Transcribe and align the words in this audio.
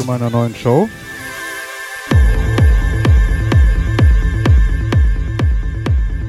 zu 0.00 0.06
meiner 0.06 0.30
neuen 0.30 0.54
Show. 0.54 0.88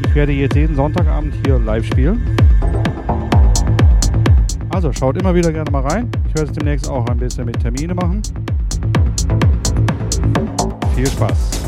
Ich 0.06 0.16
werde 0.16 0.34
jetzt 0.34 0.56
jeden 0.56 0.76
Sonntagabend 0.76 1.34
hier 1.46 1.58
live 1.58 1.86
spielen. 1.86 2.22
Also 4.70 4.92
schaut 4.92 5.18
immer 5.18 5.34
wieder 5.34 5.54
gerne 5.54 5.72
mal 5.72 5.84
rein. 5.84 6.10
Ich 6.28 6.36
werde 6.36 6.52
es 6.52 6.58
demnächst 6.58 6.90
auch 6.90 7.06
ein 7.08 7.18
bisschen 7.18 7.46
mit 7.46 7.60
Termine 7.62 7.94
machen. 7.94 8.22
Viel 10.96 11.08
Spaß. 11.08 11.61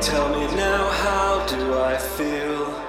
Tell 0.00 0.28
me 0.28 0.46
now, 0.54 0.88
how 0.90 1.44
do 1.46 1.76
I 1.76 1.98
feel? 1.98 2.87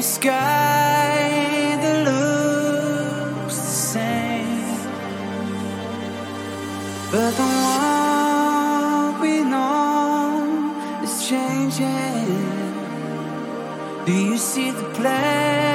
the 0.00 0.06
sky 0.06 1.76
that 1.82 1.98
looks 2.08 3.56
the 3.56 3.74
same, 3.92 4.78
but 7.12 7.32
the 7.40 7.48
one 7.68 9.20
we 9.20 9.44
know 9.44 11.02
is 11.04 11.28
changing. 11.28 12.28
Do 14.06 14.12
you 14.12 14.38
see 14.38 14.70
the 14.70 14.84
plan? 14.94 15.69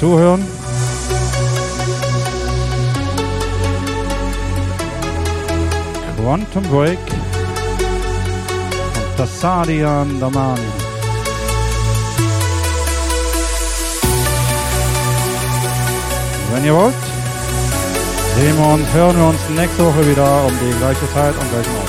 Zuhören. 0.00 0.44
Quantum 6.26 6.62
Break 6.64 6.98
und 8.96 9.16
Tassadian 9.16 10.20
Damani. 10.20 10.60
Wenn 16.52 16.64
ihr 16.64 16.74
wollt, 16.74 16.94
sehen 18.36 18.58
wir 18.58 18.66
uns, 18.66 18.92
hören 18.92 19.16
wir 19.16 19.28
uns 19.28 19.38
nächste 19.56 19.84
Woche 19.84 20.06
wieder 20.10 20.44
um 20.46 20.52
die 20.58 20.78
gleiche 20.78 21.12
Zeit 21.12 21.34
und 21.38 21.50
gleichen 21.50 21.76
Ort. 21.76 21.85